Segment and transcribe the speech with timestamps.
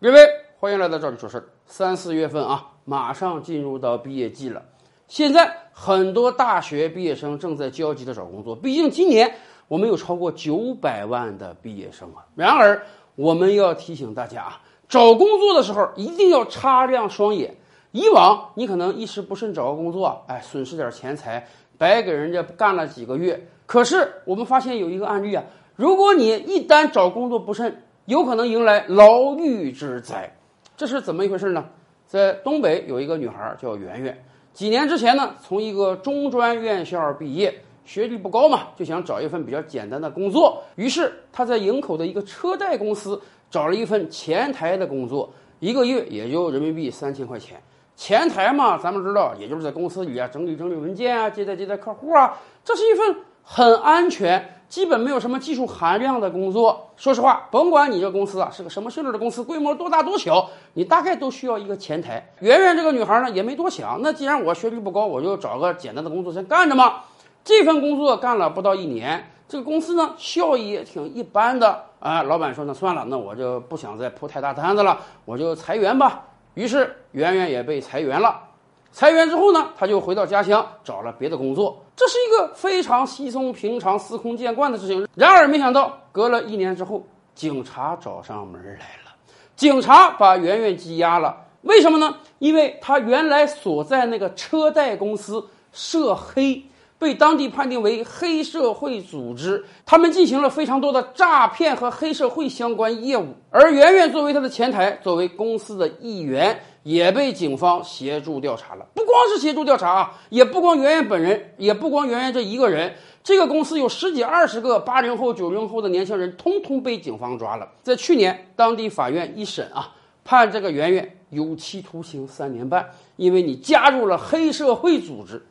[0.00, 0.20] 各位，
[0.60, 1.44] 欢迎来到这里说事儿。
[1.66, 4.62] 三四月份啊，马上进入到毕业季了。
[5.08, 9.34] 现在很多大学毕业生正在焦急的找工作，毕竟今年
[9.66, 12.24] 我们有超过九百万的毕业生啊。
[12.36, 12.80] 然而，
[13.16, 17.56] 我们要提醒大家啊，找工作的时候一定要擦亮双眼。
[17.90, 23.48] 以往你可能一时不慎找个工作，哎，损失点钱财，白给人家干了几个月。
[23.66, 25.42] 可是我们发现有一个案例啊，
[25.74, 30.34] 如果你一旦找工作不慎，有可能迎来牢狱之灾，
[30.78, 31.62] 这是怎么一回事呢？
[32.06, 34.24] 在东北有一个女孩叫圆圆，
[34.54, 40.62] 几年之前呢，从一个中专院校毕业，学历不高嘛，就想找一份比较简单的工作。
[40.76, 45.28] 于是她在营口的一个车贷公司找了一份前台的工作，
[45.60, 47.60] 一个月也就人民币三千块钱。
[47.94, 54.54] 前台嘛，咱们知道，也就是在公司里啊整理整理文件啊，接待接待客户啊，这是一份很安全。
[54.68, 56.90] 基本没有什么技术含量的工作。
[56.96, 62.30] 说实话，甭管你这公司啊是个什么性质的公司，规模多大多小，你大概都需要一个前台。
[62.40, 67.00] 圆圆这个女孩呢也没多想，那既然我学历不高，我就找个简单的工作先干着嘛。
[67.44, 71.84] 这份工作干了不到一年，这个公司呢效益也挺一般的。
[72.00, 76.24] 啊，老板说那算了，那我就不想再铺太大单子了，我就裁员吧。
[76.54, 78.47] 于是圆圆也被裁员了。
[78.90, 85.06] 裁员之后呢，他就回到家乡找了别的工作，这是一个非常稀松平常、司空见惯的事情。
[85.14, 88.70] 然而，没想到隔了一年之后，警察找上门来
[89.04, 89.14] 了。
[89.54, 92.16] 警察把圆圆羁押了，为什么呢？
[92.38, 96.64] 因为他原来所在那个车贷公司涉黑，
[96.98, 103.34] 被当地判定为黑社会组织，他们进行了非常多的诈骗和黑社会相关业务。
[103.50, 106.58] 而圆圆作为他的前台，作为公司的一员。
[106.82, 117.68] 也被警方协助调查了，不光是协助调查啊，也不光圆圆本人，也不光圆圆这一个人，这个公司有十几二十个八零后、九零后的年轻人，通通被警方抓了。
[117.82, 119.92] 在去年，当地法院一审啊，
[120.24, 125.44] 判这个圆圆有期徒刑三年半，因为你加入了黑社会组织。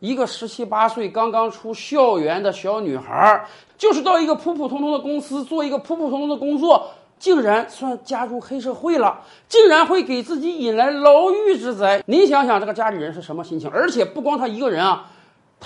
[0.00, 3.42] 一个十七八岁刚刚出校园的小女孩，
[3.78, 6.90] 就是到一个普普通通的公司做一个普普通通的工作。
[7.18, 12.02] 竟然算加入黑社会了，竟然会给自己引来牢狱之灾。
[12.06, 13.70] 您想想，这个家里人是什么心情？
[13.70, 15.10] 而且不光他一个人啊，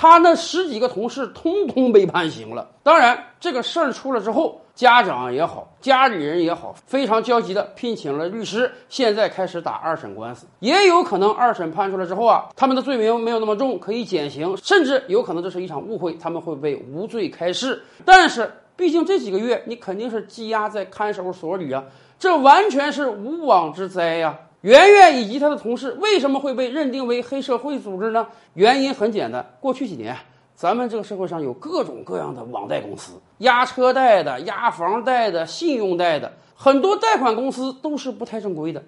[0.01, 2.69] 他那十几个同事通通被判刑了。
[2.85, 10.47] 当然，这个事儿出了之后，家长也好，家里人也好，非常焦急的聘请了律师，现在开始打二审官司。
[10.61, 17.83] 也有可能二审判出来之后啊，他们的罪名没有那么重，可以减刑，甚至有可能这是一场误会，他们会被无罪开释。
[18.05, 18.49] 但是。
[18.79, 21.83] 毕竟这几个月你肯定是羁押在看守所里啊，
[22.17, 24.39] 这完全是无妄之灾呀！
[24.63, 28.27] 圆圆以及他的同事为什么会被认定为黑社会组织呢？
[28.55, 30.17] 原因很简单，过去几年
[30.55, 38.83] 咱们这个社会上有各种各样的网贷公司，押车贷的、押房贷的、信用贷的，很多贷款公司都是不太正规的。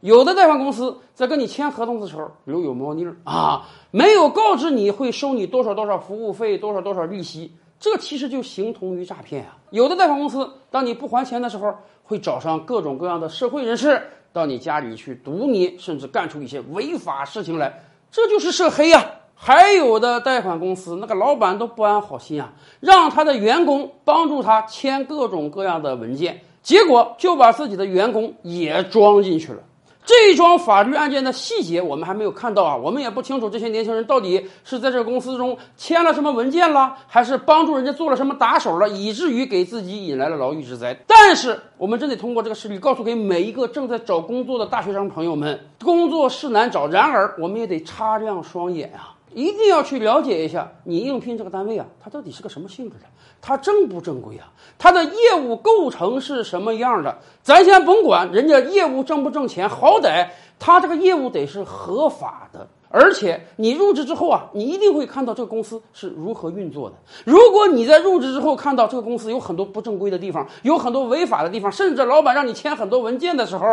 [0.00, 7.52] 有的贷款公司在跟你签合同的时候比如有猫腻儿啊，没有告知你会收你多少多少服务费、多少多少利息。
[7.78, 9.58] 这其实就形同于诈骗啊！
[9.70, 14.02] 有的贷款公司，当你不还钱的时候，会找上各种各样的社会人士
[14.36, 17.72] 到你家里去堵你，甚至干出一些违法事情来，
[18.10, 19.02] 这就是涉黑呀！
[19.34, 29.62] 还有的贷款公司，那个老板都不安好心啊，让他的员工帮助他签各种各样的文件，结果就把自己的员工也装进去了。
[30.06, 40.96] 这一桩法律案件的细节我们还没有看到啊，我们也不清楚这些年轻人到底是在这个公司中签了什么文件了，还是帮助人家做了什么打手了，以至于给自己引来了牢狱之灾。
[41.08, 49.15] 但是我们真得通过这个事例告诉给每一个正在找工作的大学生朋友们：工作是难找，然而我们也得擦亮双眼啊。
[49.36, 53.04] 一定要去了解一下你应聘这个单位啊，它到底是个什么性质的？
[53.42, 54.50] 它正不正规啊？
[54.78, 57.18] 它的业务构成是什么样的？
[57.42, 62.66] 咱先甭管人家业务挣不挣钱，好歹他这个业务得是合法的。
[62.88, 66.96] 而且你入职之后啊，你一定会看到这个公司是如何运作的。
[67.26, 73.66] 如果你在入职之后看到这个公司有很多不正规的地方，有很多违法的地方，甚至老板让你签很多文件的时候，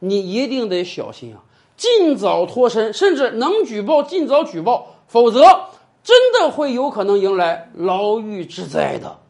[0.00, 1.38] 你一定得小心啊，
[1.76, 4.88] 尽早脱身，甚至能举报尽早举报。
[5.06, 5.42] 否则，
[6.02, 9.23] 真的会有可能迎来牢狱之灾的。